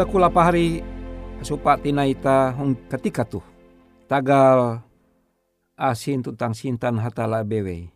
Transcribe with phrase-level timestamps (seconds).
[0.00, 0.80] Tunda kula pahari
[1.44, 3.44] supa tina ita hong ketika tuh
[4.08, 4.80] tagal
[5.76, 7.92] asin tentang sintan hatala bewe.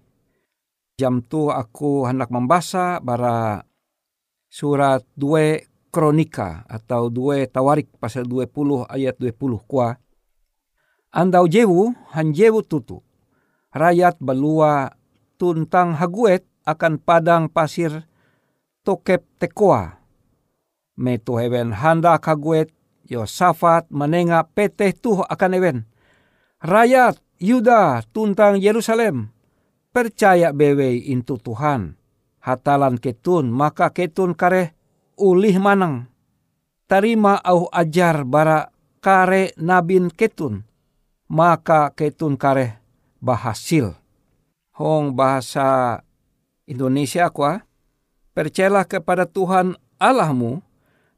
[1.00, 3.64] Jam tu aku hendak membaca bara
[4.52, 9.96] surat 2 kronika atau 2 tawarik pasal 20 ayat 20 kuah
[11.08, 13.00] Andau jewu han jewu tutu.
[13.72, 14.92] Rakyat balua
[15.40, 18.04] tuntang haguet akan padang pasir
[18.84, 20.03] tokep tekoa.
[20.94, 22.70] Metu hewen handa kaguet
[23.04, 25.78] Yosafat menenga peteh tuh akan ewen.
[26.64, 29.28] Rakyat Yuda tuntang Yerusalem
[29.92, 32.00] percaya bewe intu Tuhan.
[32.40, 34.72] Hatalan ketun maka ketun kare
[35.20, 36.08] ulih manang.
[36.88, 38.72] Tarima au ajar bara
[39.04, 40.64] kare nabin ketun
[41.28, 42.80] maka ketun kare
[43.20, 43.96] bahasil.
[44.74, 46.02] Hong bahasa
[46.66, 47.62] Indonesia kuah,
[48.34, 50.64] percayalah kepada Tuhan Allahmu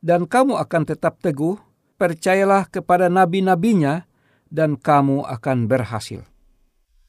[0.00, 1.56] dan kamu akan tetap teguh,
[1.96, 4.04] percayalah kepada nabi-nabinya
[4.52, 6.22] dan kamu akan berhasil.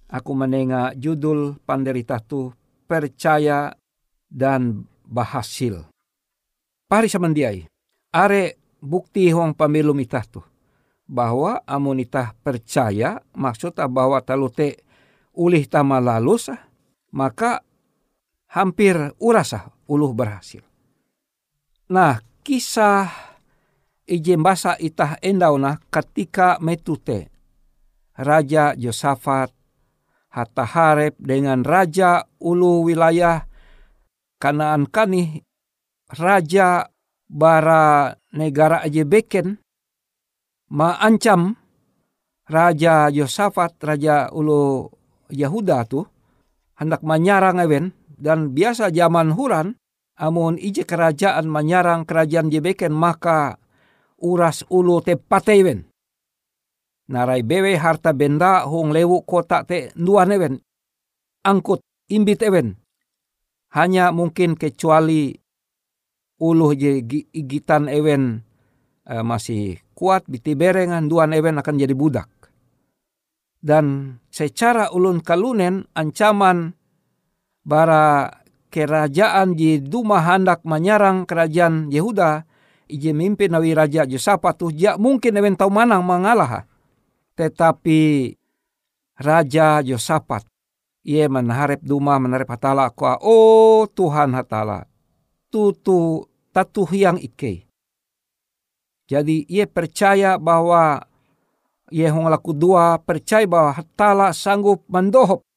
[0.07, 2.55] Aku menengah judul panderita tu
[2.87, 3.75] percaya
[4.31, 5.83] dan bahasil.
[6.87, 7.67] Pari samandiai,
[8.15, 10.39] are bukti hong pamilu mitah tu
[11.07, 14.83] bahwa amunita percaya maksudnya bahwa talute
[15.35, 16.51] ulih tama lalus
[17.15, 17.63] maka
[18.51, 20.63] hampir urasa uluh berhasil.
[21.87, 23.11] Nah kisah
[24.07, 27.27] ijem basa itah endauna ketika metute
[28.15, 29.51] Raja Yosafat
[30.31, 33.43] hatta harep dengan Raja ulu wilayah
[34.39, 35.43] Kanaan kani
[36.15, 36.87] Raja
[37.27, 39.59] bara negara aja beken
[40.71, 41.59] maancam
[42.47, 44.87] Raja Yosafat, Raja Ulu
[45.35, 46.07] Yahuda tu
[46.79, 47.91] hendak menyarang Ewen.
[48.17, 49.77] Dan biasa zaman Huran
[50.17, 53.61] amun ije kerajaan menyarang kerajaan Jebeken maka
[54.17, 55.85] uras ulu te patewen.
[57.07, 60.59] Narai bewe harta benda hong lewu kota te nuan ewen.
[61.45, 61.79] Angkut
[62.11, 62.75] imbit ewen.
[63.71, 65.31] Hanya mungkin kecuali
[66.41, 66.99] ulu je
[67.31, 68.43] gitan ewen
[69.07, 72.27] uh, masih kuat biti berengan duan ewen akan jadi budak.
[73.57, 76.75] Dan secara ulun kalunen ancaman
[77.65, 78.29] bara
[78.69, 82.43] kerajaan di Duma hendak menyerang kerajaan Yehuda
[82.87, 86.67] ije mimpin nawi raja Josafat tuh ja mungkin ewen tau manang mengalah.
[87.37, 88.33] Tetapi
[89.21, 90.45] raja Josafat
[91.07, 94.83] ia menharap Duma menharap hatala kuah oh Tuhan hatala
[95.47, 97.63] tutu tatu yang ike
[99.07, 101.07] jadi ia percaya bahwa
[101.87, 105.47] ia hong laku dua percaya bahwa hatala sanggup mendohop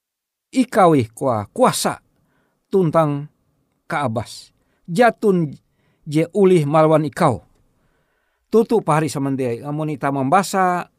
[0.54, 1.98] ikawi kuah kuasa
[2.70, 3.26] tuntang
[3.90, 4.54] kaabas.
[4.86, 5.50] Jatun
[6.06, 7.42] je ulih malwan ikau.
[8.50, 10.90] Tutu pahari samandai amun ita membaca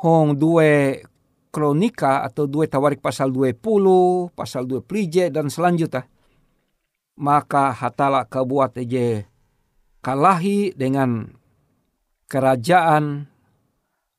[0.00, 0.96] hong dua
[1.56, 6.04] kronika atau dua tawarik pasal 20, pasal 2 prije dan selanjutnya.
[7.16, 9.24] Maka hatala kebuat je
[10.04, 11.32] kalahi dengan
[12.28, 13.24] kerajaan,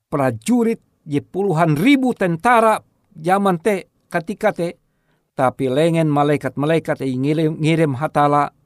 [0.09, 2.81] prajurit, je puluhan ribu tentara
[3.13, 4.81] zaman te ketika te,
[5.37, 8.57] tapi lengen malaikat-malaikat yang ngirim, ngirim hatala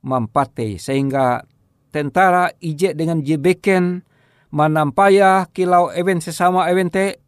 [0.00, 1.44] mampate sehingga
[1.92, 4.00] tentara ije dengan jebeken
[4.48, 7.20] manampaya kilau event sesama event te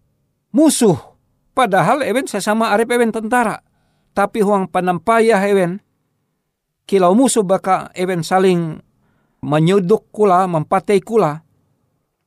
[0.57, 0.97] musuh
[1.53, 3.61] padahal event sesama arep event tentara
[4.17, 5.85] tapi huang panampaya event
[6.89, 8.81] kilau musuh baka event saling
[9.43, 11.43] menyuduk kula, mempatai kula,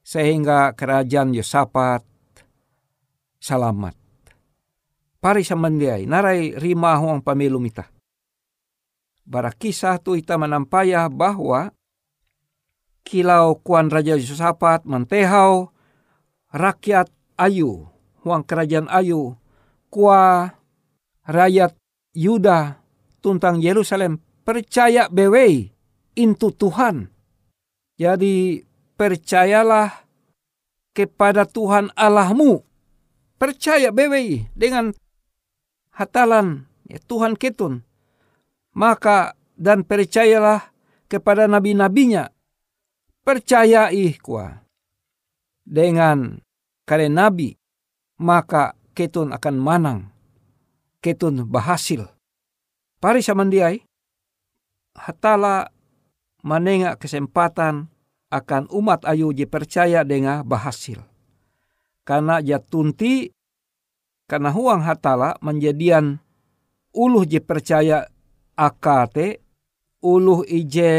[0.04, 2.04] sehingga kerajaan Yosafat
[3.40, 4.05] selamat.
[5.26, 7.26] Pari samandiai, narai rima huang
[7.58, 7.90] mita.
[9.26, 11.74] Bara kisah tu ita menampaya bahwa
[13.02, 15.74] kilau kuan Raja Yosafat mentehau
[16.54, 17.10] rakyat
[17.42, 17.90] ayu,
[18.22, 19.34] huang kerajaan ayu,
[19.90, 20.54] kua
[21.26, 21.74] rakyat
[22.14, 22.78] Yuda
[23.18, 25.74] tuntang Yerusalem percaya bewei
[26.14, 27.10] intu Tuhan.
[27.98, 28.62] Jadi
[28.94, 30.06] percayalah
[30.94, 32.62] kepada Tuhan Allahmu.
[33.42, 34.94] Percaya bewe dengan
[35.96, 37.82] hatalan ya Tuhan ketun.
[38.76, 40.76] Maka dan percayalah
[41.08, 42.28] kepada nabi-nabinya.
[43.26, 44.62] Percayai kuah.
[45.66, 46.38] Dengan
[46.86, 47.58] kare nabi
[48.22, 50.00] maka ketun akan manang.
[51.02, 52.06] Ketun berhasil.
[53.02, 53.82] Pari samandiai
[54.96, 55.70] hatala
[56.46, 57.92] menengah kesempatan
[58.32, 61.04] akan umat ayu je percaya dengan bahasil.
[62.06, 63.35] Karena ya tunti
[64.26, 66.18] karena huang hatala menjadian
[66.94, 68.10] uluh je percaya
[68.58, 69.42] akate
[70.02, 70.92] uluh ije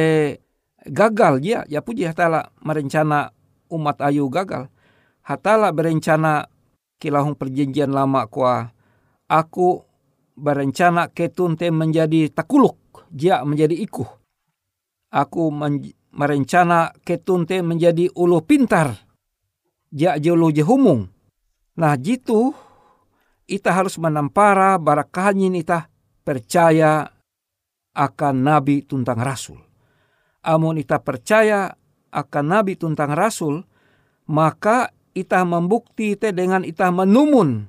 [0.87, 3.35] gagal ya ya puji hatala merencana
[3.71, 4.71] umat ayu gagal.
[5.27, 6.47] hatala berencana
[7.03, 8.71] kilahung perjanjian lama kuah
[9.27, 9.83] aku
[10.39, 14.07] berencana ketun te menjadi takuluk jia menjadi ikuh.
[15.09, 15.49] Aku
[16.13, 18.93] merencana ketun te menjadi ulu pintar
[19.89, 21.09] jia julu jehumung
[21.77, 22.53] nah jitu
[23.47, 25.87] ita harus menampara barakahin ita
[26.27, 27.07] percaya
[27.97, 29.63] akan nabi tuntang rasul.
[30.47, 31.71] Amun ita percaya
[32.13, 33.63] akan nabi tuntang rasul
[34.27, 37.65] maka ita membukti te dengan ita menumun.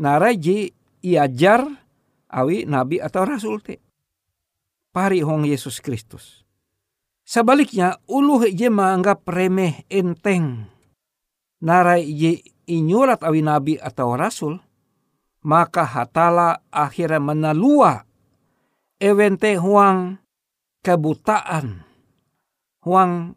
[0.00, 0.72] Naraji
[1.04, 1.66] iajar
[2.30, 3.80] awi nabi atau rasul te.
[4.90, 6.42] Pari hong Yesus Kristus.
[7.22, 10.66] Sebaliknya ulu je menganggap remeh enteng.
[11.62, 14.62] Narai je inyurat awi nabi atau rasul,
[15.42, 18.06] maka hatala akhirnya menalua
[19.02, 20.22] ewente huang
[20.86, 21.82] kebutaan,
[22.86, 23.34] huang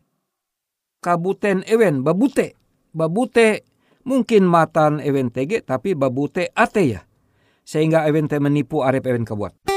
[1.02, 2.54] kabuten ewen babute,
[2.94, 3.66] babute
[4.06, 7.02] mungkin matan ewen tege tapi babute ate ya,
[7.66, 9.73] sehingga ewen te menipu arep ewen kebuat.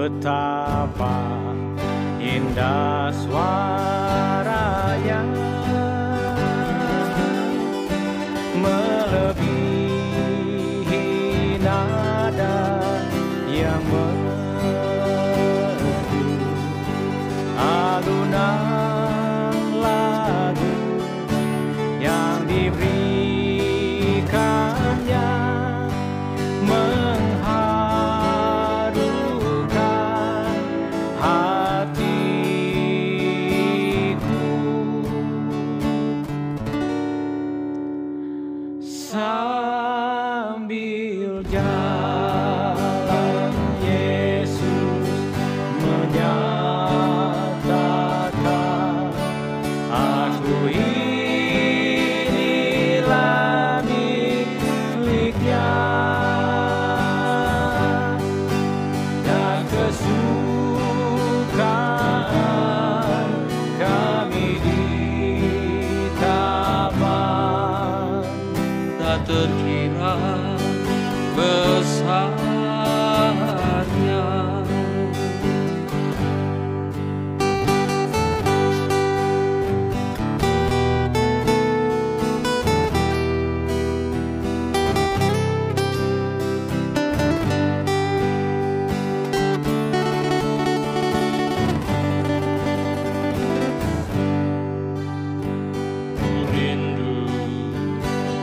[0.00, 1.20] betapa
[2.16, 3.89] indah suara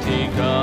[0.08, 0.57] Antarctica.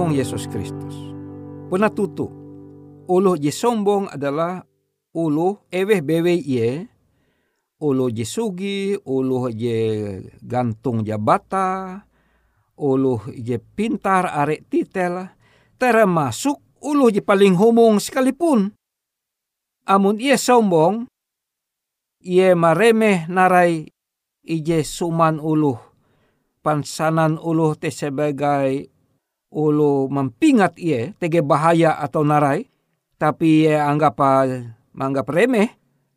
[0.00, 0.96] Hong Yesus Kristus.
[1.68, 2.24] Puna tutu.
[3.04, 4.64] Uluh je sombong adalah
[5.12, 6.88] uluh eweh bewe ye.
[7.84, 9.76] Uluh je sugi, uluh je
[10.40, 12.00] gantung jabata,
[12.80, 15.20] uluh je pintar arek titel,
[15.76, 18.72] termasuk uluh je paling homong sekalipun.
[19.84, 21.08] Amun ia sombong,
[22.24, 23.84] ia maremeh narai
[24.44, 25.76] ije suman uluh.
[26.60, 28.92] Pansanan uluh te sebagai
[29.50, 32.70] ulu mempingat ia tege bahaya atau narai,
[33.18, 34.16] tapi ia anggap
[34.94, 35.68] menganggap remeh,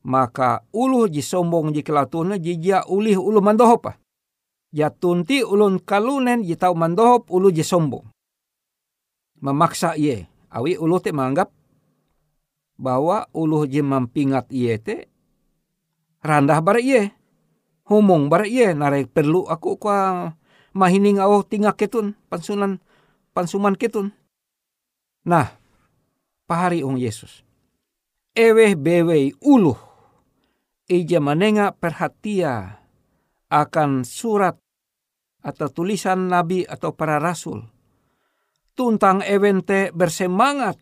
[0.05, 3.97] maka ulu ji sombong ji kelatuna ji jia ulih ulu mandohop.
[4.73, 8.09] Ya tunti ulun kalunen ji tau mandohop ulu ji sombong.
[9.43, 11.51] Memaksa ia, awi ulu te menganggap
[12.79, 15.09] bahwa ulu ji mempingat ia te
[16.23, 17.11] randah bara ia.
[17.83, 20.31] Humong bara ia narai perlu aku kwa
[20.71, 22.79] mahining au tingak ketun pansunan
[23.33, 24.13] pansuman ketun.
[25.25, 25.57] Nah,
[26.45, 27.41] pahari ong Yesus.
[28.37, 29.77] Eweh bewei uluh.
[30.85, 32.83] Ija menengah perhatia
[33.49, 34.57] akan surat
[35.41, 37.65] atau tulisan nabi atau para rasul.
[38.73, 40.77] Tuntang evente bersemangat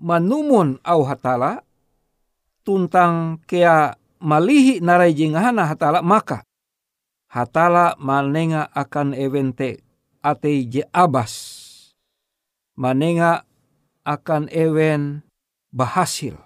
[0.00, 1.62] manumun au hatala.
[2.62, 6.46] Tuntang kea malihi narai jingahana hatala maka.
[7.28, 9.84] Hatala manenga akan evente
[10.24, 11.67] ate je abas
[12.78, 13.42] manenga
[14.06, 15.26] akan ewen
[15.74, 16.38] bahasil.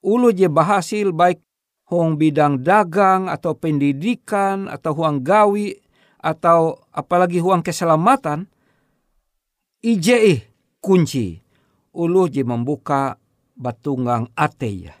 [0.00, 1.42] Ulu je bahasil baik
[1.90, 5.74] huang bidang dagang atau pendidikan atau huang gawi
[6.22, 8.46] atau apalagi huang keselamatan.
[9.82, 10.46] Ije
[10.78, 11.42] kunci.
[11.90, 13.18] Ulu je membuka
[13.58, 14.94] batunggang ate ya.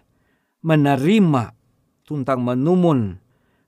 [0.66, 1.54] Menerima
[2.02, 3.14] tuntang menumun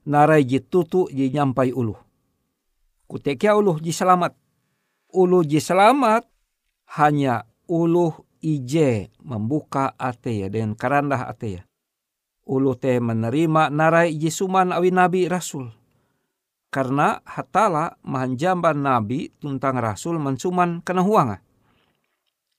[0.03, 1.95] narai je tutu je nyampai ulu.
[3.07, 4.35] Kutekia ulu je selamat.
[5.13, 6.32] Ulu je selamat
[6.99, 11.63] hanya uluh ije membuka ate ya dengan karandah ate ya.
[12.43, 15.71] Ulu te menerima narai ije suman awi nabi rasul.
[16.67, 21.39] Karena hatala mahanjamba nabi tuntang rasul mensuman kena huanga.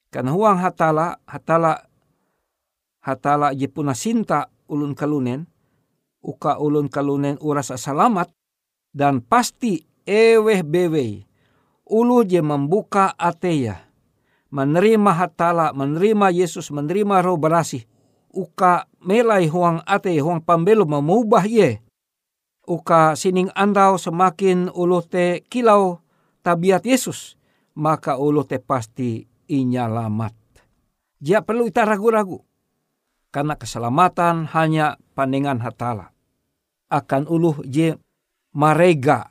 [0.08, 1.90] Kena huang hatala, hatala
[3.02, 5.44] hatala je puna sinta ulun kalunen,
[6.24, 8.32] uka ulun kalunen uras selamat,
[8.94, 11.26] dan pasti eweh bewei,
[11.84, 13.83] ulu je membuka ateya,
[14.54, 17.82] menerima hatala, menerima Yesus, menerima roh berasih.
[18.30, 21.82] Uka melai huang ate, huang pambelu memubah ye.
[22.64, 25.98] Uka sining andau semakin ulu te kilau
[26.46, 27.34] tabiat Yesus.
[27.74, 30.34] Maka ulu te pasti inyalamat.
[31.18, 32.38] Dia perlu kita ragu-ragu.
[33.34, 36.14] Karena keselamatan hanya pandangan hatala.
[36.86, 37.98] Akan ulu je
[38.54, 39.26] marega.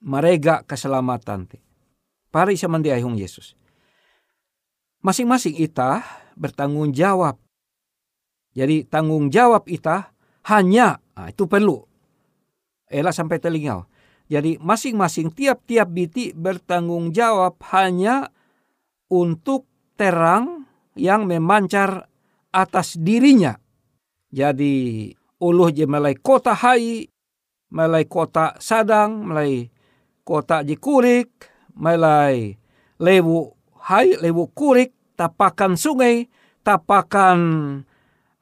[0.00, 1.60] Marega keselamatan te.
[2.32, 3.52] Pari samandiai hung Yesus
[5.04, 6.00] masing-masing ita
[6.34, 7.36] bertanggung jawab.
[8.56, 10.16] Jadi tanggung jawab ita
[10.48, 11.84] hanya, nah, itu perlu.
[12.88, 13.84] Ela sampai telingau.
[14.24, 18.32] Jadi masing-masing tiap-tiap biti bertanggung jawab hanya
[19.12, 19.68] untuk
[20.00, 20.64] terang
[20.96, 22.08] yang memancar
[22.54, 23.60] atas dirinya.
[24.32, 25.10] Jadi
[25.42, 27.04] uluh je melai kota hai,
[27.70, 29.68] melai kota sadang, melai
[30.24, 31.30] kota jikurik,
[31.76, 32.56] melai
[32.98, 33.53] lewu
[33.84, 36.32] hai lewu kurik, tapakan sungai,
[36.64, 37.38] tapakan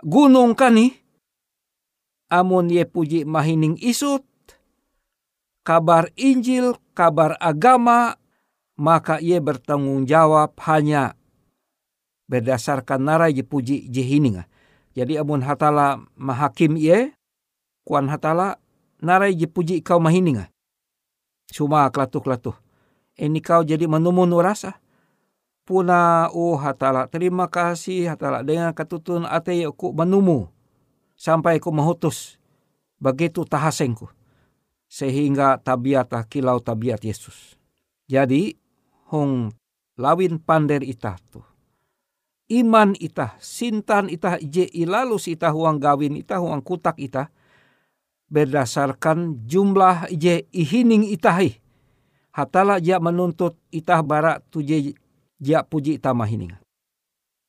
[0.02, 0.94] gunung kani.
[2.32, 4.24] Amun ye puji mahining isut,
[5.68, 8.16] kabar Injil, kabar agama,
[8.80, 11.12] maka ia bertanggung jawab hanya
[12.32, 14.48] berdasarkan nara ye puji jehininga.
[14.96, 17.12] Jadi amun hatala mahakim ye,
[17.84, 18.56] kuan hatala
[19.04, 20.48] nara ye puji kau mahininga.
[21.52, 22.56] Cuma kelatuh-kelatuh.
[23.20, 24.81] Ini kau jadi menumun rasa
[25.62, 30.50] puna oh hatala terima kasih hatala dengan ketutun ate ku menumu
[31.14, 32.40] sampai ku mahutus
[32.98, 34.10] begitu tahasengku
[34.92, 37.56] sehingga tabiat kilau tabiat Yesus.
[38.04, 38.52] Jadi
[39.08, 39.48] hong
[39.96, 41.40] lawin pander ita tu.
[42.52, 47.32] Iman ita, sintan ita je ilalus ita huang gawin ita huang kutak ita
[48.28, 51.56] berdasarkan jumlah je ihining itahi.
[52.36, 54.92] Hatala ja menuntut ita barak tu je
[55.42, 56.54] ja puji mahining.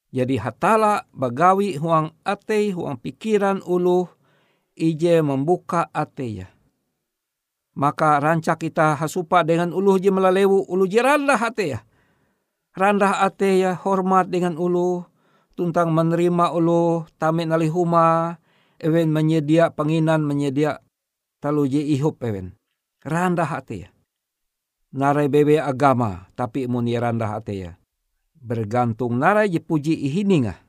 [0.10, 4.10] Jadi hatala bagawi huang ate huang pikiran ulu
[4.74, 6.48] ije membuka ate ya
[7.74, 11.80] maka rancak kita hasupa dengan ulu je melalewu ulu je randah ate ya.
[12.74, 15.06] Randah ate ya hormat dengan ulu
[15.54, 18.38] tuntang menerima ulu tamen huma
[18.82, 20.82] ewen menyedia penginan menyedia
[21.42, 22.58] talu je ihup ewen.
[23.06, 23.90] Randah ate ya.
[24.94, 27.72] Narai bebe agama tapi muni randah ate ya.
[28.44, 30.60] Bergantung narai je puji ihininga.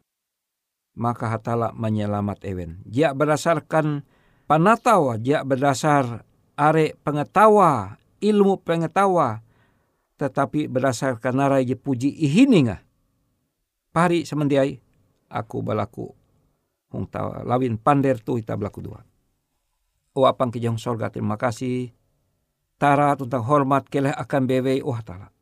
[0.95, 2.79] Maka hatala menyelamat ewen.
[2.87, 4.07] Jia berdasarkan
[4.47, 6.23] panatawa, jia berdasar
[6.55, 9.43] are pengetawa, ilmu pengetawa,
[10.23, 12.79] tetapi berdasarkan narai je puji ihininga.
[13.91, 14.79] Pari semendiai
[15.35, 16.15] aku balaku
[16.95, 19.03] hong tawa lawin pander tu ita belaku dua.
[20.15, 21.91] O apang kejong sorga terima kasih.
[22.79, 25.34] Tara tentang hormat keleh akan bewe oh hatala.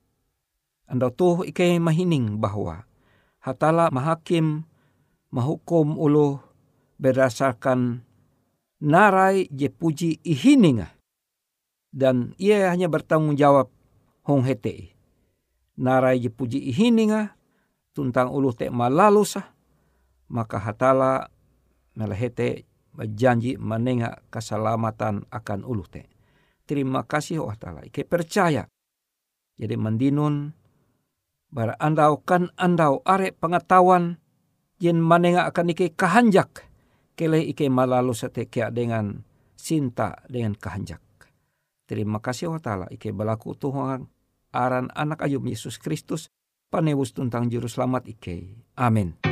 [0.92, 2.85] Anda tuh ikai mahining bahwa
[3.40, 4.68] hatala mahakim
[5.33, 6.37] mahukum ulu
[7.00, 8.05] berdasarkan
[8.76, 10.92] narai je puji ihininga
[11.96, 13.72] dan ia hanya bertanggung jawab
[14.28, 14.92] hong hete.
[15.81, 17.40] Narai je puji ihininga
[17.96, 19.48] tuntang ulu te malalu sah
[20.28, 21.33] maka hatala
[21.96, 26.05] melehete berjanji menengah keselamatan akan ulu te.
[26.68, 27.81] Terima kasih oh hatala.
[27.81, 28.68] Ike percaya.
[29.57, 30.52] Jadi mendinun
[31.52, 34.16] bara andau kan andau are pengetahuan
[34.80, 36.66] jen menengah akan ike kahanjak
[37.14, 39.22] kele ike malalu setekia dengan
[39.54, 40.98] cinta dengan kahanjak.
[41.86, 44.08] Terima kasih wa ta'ala ike balaku Tuhan
[44.50, 46.32] aran anak ayub Yesus Kristus
[46.72, 48.56] panewus tentang juru selamat ike.
[48.80, 49.32] Amin.